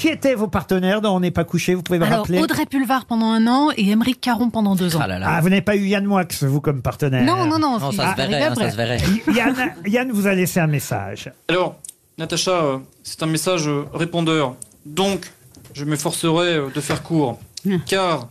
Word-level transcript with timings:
qui 0.00 0.08
étaient 0.08 0.34
vos 0.34 0.48
partenaires 0.48 1.00
dans 1.02 1.14
On 1.14 1.20
n'est 1.20 1.30
pas 1.30 1.44
couché 1.44 1.74
Vous 1.74 1.82
pouvez 1.82 1.98
me 1.98 2.06
Alors, 2.06 2.20
rappeler 2.20 2.40
Audrey 2.40 2.64
Pulvar 2.64 3.04
pendant 3.04 3.26
un 3.26 3.46
an 3.46 3.68
et 3.76 3.90
Émeric 3.90 4.20
Caron 4.20 4.48
pendant 4.50 4.74
deux 4.74 4.96
ans. 4.96 5.00
Ah, 5.02 5.40
vous 5.42 5.50
n'avez 5.50 5.60
pas 5.60 5.76
eu 5.76 5.86
Yann 5.86 6.04
Moix, 6.04 6.24
vous, 6.40 6.60
comme 6.60 6.80
partenaire 6.80 7.22
Non, 7.22 7.44
non, 7.46 7.58
non, 7.58 7.78
Non, 7.78 7.90
c'est 7.90 7.98
ça 7.98 8.12
se 8.12 8.16
verrait, 8.16 8.22
arrivé 8.22 8.36
hein, 8.36 8.54
ça 8.54 8.62
après. 8.62 8.70
se 8.70 8.76
verrait. 8.76 8.98
Yann, 9.34 9.74
Yann 9.86 10.10
vous 10.10 10.26
a 10.26 10.34
laissé 10.34 10.58
un 10.58 10.66
message. 10.66 11.30
Alors, 11.48 11.76
Natacha, 12.16 12.50
euh, 12.50 12.78
c'est 13.02 13.22
un 13.22 13.26
message 13.26 13.68
euh, 13.68 13.84
répondeur. 13.92 14.56
Donc, 14.86 15.30
je 15.74 15.84
m'efforcerai 15.84 16.54
euh, 16.54 16.68
de 16.74 16.80
faire 16.80 17.02
court. 17.02 17.38
Car 17.86 18.28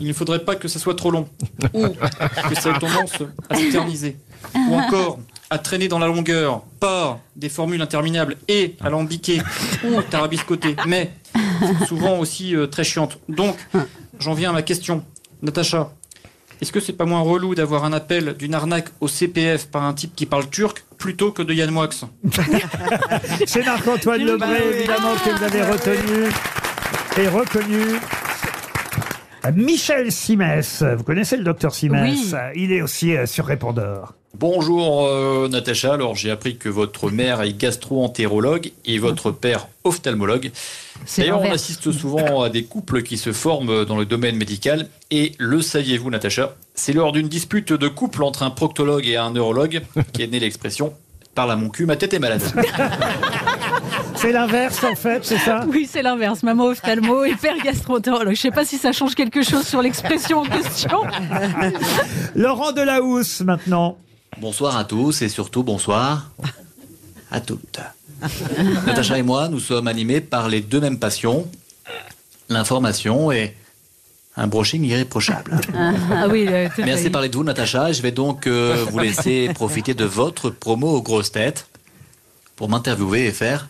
il 0.00 0.06
ne 0.08 0.12
faudrait 0.12 0.40
pas 0.44 0.54
que 0.54 0.68
ça 0.68 0.78
soit 0.78 0.94
trop 0.94 1.10
long. 1.10 1.26
Ou 1.72 1.88
que 1.88 2.54
ça 2.60 2.70
ait 2.70 2.78
tendance 2.78 3.22
à 3.48 3.54
s'éterniser. 3.56 4.18
Ou 4.54 4.74
encore 4.74 5.18
à 5.50 5.58
traîner 5.58 5.88
dans 5.88 5.98
la 5.98 6.06
longueur 6.06 6.62
par 6.78 7.18
des 7.36 7.48
formules 7.48 7.82
interminables 7.82 8.36
et 8.48 8.76
alambiquées 8.80 9.42
ou 9.84 10.00
tarabiscotées. 10.02 10.76
Mais 10.86 11.10
souvent 11.86 12.18
aussi 12.18 12.54
euh, 12.54 12.66
très 12.66 12.84
chiantes. 12.84 13.18
Donc, 13.28 13.56
j'en 14.20 14.34
viens 14.34 14.50
à 14.50 14.52
ma 14.52 14.62
question. 14.62 15.04
Natacha, 15.42 15.90
est-ce 16.60 16.72
que 16.72 16.80
c'est 16.80 16.92
pas 16.92 17.06
moins 17.06 17.20
relou 17.20 17.54
d'avoir 17.54 17.84
un 17.84 17.92
appel 17.92 18.34
d'une 18.34 18.54
arnaque 18.54 18.88
au 19.00 19.08
CPF 19.08 19.66
par 19.66 19.82
un 19.82 19.94
type 19.94 20.14
qui 20.14 20.26
parle 20.26 20.48
turc 20.48 20.84
plutôt 20.98 21.32
que 21.32 21.42
de 21.42 21.52
Yann 21.52 21.70
Moix? 21.70 21.88
C'est 23.46 23.64
Marc-Antoine 23.64 24.22
Lebré, 24.22 24.58
évidemment, 24.74 25.14
que 25.14 25.30
vous 25.30 25.42
avez 25.42 25.62
retenu 25.62 26.30
et 27.16 27.28
reconnu. 27.28 27.98
Michel 29.54 30.12
Simès, 30.12 30.82
vous 30.82 31.02
connaissez 31.02 31.38
le 31.38 31.44
docteur 31.44 31.74
Simès? 31.74 32.34
Oui. 32.34 32.34
Il 32.54 32.72
est 32.72 32.82
aussi 32.82 33.16
euh, 33.16 33.24
sur 33.24 33.46
répondeur. 33.46 34.14
Bonjour 34.38 35.06
euh, 35.06 35.48
Natacha, 35.48 35.92
alors 35.92 36.14
j'ai 36.14 36.30
appris 36.30 36.56
que 36.56 36.68
votre 36.68 37.10
mère 37.10 37.42
est 37.42 37.52
gastro-entérologue 37.52 38.70
et 38.86 38.98
votre 38.98 39.32
père 39.32 39.68
ophtalmologue. 39.84 40.52
C'est 41.04 41.22
D'ailleurs, 41.22 41.42
on 41.42 41.50
assiste 41.50 41.90
souvent 41.90 42.42
à 42.42 42.48
des 42.48 42.64
couples 42.64 43.02
qui 43.02 43.18
se 43.18 43.32
forment 43.32 43.84
dans 43.84 43.96
le 43.96 44.04
domaine 44.04 44.36
médical. 44.36 44.88
Et 45.10 45.32
le 45.38 45.60
saviez-vous, 45.60 46.10
Natacha? 46.10 46.54
C'est 46.74 46.92
lors 46.92 47.12
d'une 47.12 47.28
dispute 47.28 47.72
de 47.72 47.88
couple 47.88 48.22
entre 48.22 48.44
un 48.44 48.50
proctologue 48.50 49.06
et 49.06 49.16
un 49.16 49.32
neurologue 49.32 49.82
qu'est 50.12 50.28
née 50.28 50.40
l'expression 50.40 50.94
«parle 51.34 51.52
à 51.52 51.56
mon 51.56 51.68
cul, 51.68 51.86
ma 51.86 51.96
tête 51.96 52.12
est 52.12 52.18
malade 52.18 52.42
C'est 54.16 54.32
l'inverse, 54.32 54.82
en 54.84 54.94
fait, 54.94 55.24
c'est 55.24 55.38
ça? 55.38 55.64
Oui, 55.68 55.88
c'est 55.90 56.02
l'inverse. 56.02 56.42
Maman 56.42 56.66
ophtalmo 56.66 57.24
et 57.24 57.34
père 57.34 57.56
gastroentérologue. 57.62 58.34
Je 58.34 58.40
sais 58.40 58.50
pas 58.50 58.64
si 58.64 58.78
ça 58.78 58.92
change 58.92 59.14
quelque 59.14 59.42
chose 59.42 59.66
sur 59.66 59.80
l'expression 59.80 60.40
en 60.40 60.44
question. 60.44 61.02
Laurent 62.34 62.72
Delahousse, 62.72 63.40
maintenant.». 63.40 63.96
Bonsoir 64.40 64.78
à 64.78 64.84
tous 64.84 65.20
et 65.20 65.28
surtout 65.28 65.62
bonsoir 65.62 66.30
à 67.30 67.42
toutes. 67.42 67.78
Natacha 68.86 69.18
et 69.18 69.22
moi, 69.22 69.48
nous 69.48 69.60
sommes 69.60 69.86
animés 69.86 70.22
par 70.22 70.48
les 70.48 70.62
deux 70.62 70.80
mêmes 70.80 70.98
passions, 70.98 71.46
l'information 72.48 73.30
et 73.32 73.54
un 74.38 74.46
brushing 74.46 74.82
irréprochable. 74.82 75.60
Ah 75.76 76.26
oui, 76.26 76.46
euh, 76.48 76.70
Merci 76.78 77.04
de 77.04 77.08
parler 77.10 77.28
de 77.28 77.36
vous, 77.36 77.44
Natacha. 77.44 77.92
Je 77.92 78.00
vais 78.00 78.12
donc 78.12 78.46
euh, 78.46 78.86
vous 78.90 78.98
laisser 79.00 79.50
profiter 79.52 79.92
de 79.92 80.06
votre 80.06 80.48
promo 80.48 80.88
aux 80.88 81.02
grosses 81.02 81.32
têtes 81.32 81.66
pour 82.56 82.70
m'interviewer 82.70 83.26
et 83.26 83.32
faire 83.32 83.68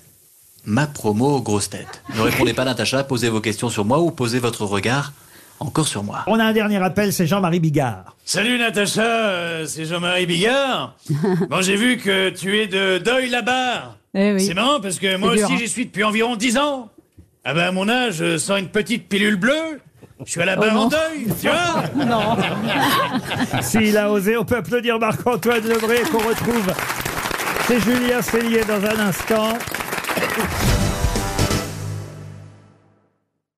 ma 0.65 0.87
promo 0.87 1.37
aux 1.37 1.43
grosses 1.43 1.71
têtes. 1.71 2.03
Ne 2.15 2.21
répondez 2.21 2.55
pas, 2.55 2.65
Natacha. 2.65 3.03
Posez 3.03 3.29
vos 3.29 3.41
questions 3.41 3.71
sur 3.71 3.85
moi 3.85 3.99
ou 3.99 4.13
posez 4.13 4.39
votre 4.39 4.65
regard 4.65 5.13
encore 5.61 5.87
sur 5.87 6.03
moi. 6.03 6.25
On 6.27 6.39
a 6.41 6.45
un 6.45 6.53
dernier 6.53 6.83
appel, 6.83 7.13
c'est 7.13 7.27
Jean-Marie 7.27 7.61
Bigard. 7.61 8.17
Salut 8.25 8.59
Natacha, 8.59 9.03
euh, 9.03 9.67
c'est 9.67 9.85
Jean-Marie 9.85 10.27
Bigard. 10.27 10.97
Bon, 11.51 11.61
j'ai 11.63 11.77
vu 11.77 11.97
que 11.97 12.31
tu 12.31 12.59
es 12.59 12.67
de 12.67 12.99
Deuil-la-Barre. 12.99 13.97
Eh 14.15 14.33
oui. 14.33 14.45
C'est 14.45 14.55
marrant 14.55 14.81
parce 14.81 14.99
que 14.99 15.17
moi 15.17 15.35
dur, 15.37 15.45
aussi 15.45 15.55
hein. 15.55 15.57
j'y 15.59 15.69
suis 15.69 15.87
depuis 15.87 16.03
environ 16.03 16.35
10 16.37 16.59
ans. 16.59 16.89
Ah 17.45 17.55
ben 17.55 17.69
à 17.69 17.73
mon 17.73 17.89
âge, 17.89 18.37
sans 18.39 18.57
une 18.57 18.69
petite 18.69 19.09
pilule 19.09 19.37
bleue, 19.37 19.81
je 20.27 20.33
suis 20.33 20.43
à 20.43 20.45
la 20.45 20.57
barre 20.57 20.77
en 20.79 20.89
deuil, 20.89 21.27
tu 21.41 21.49
vois 21.49 21.85
Non. 22.05 22.37
S'il 23.63 23.97
a 23.97 24.11
osé, 24.11 24.37
on 24.37 24.45
peut 24.45 24.57
applaudir 24.57 24.99
Marc-Antoine 24.99 25.67
Lebré 25.67 26.01
qu'on 26.11 26.19
retrouve. 26.19 26.73
C'est 27.67 27.81
Julien 27.81 28.21
Cellier 28.21 28.63
dans 28.65 28.85
un 28.85 29.09
instant. 29.09 29.57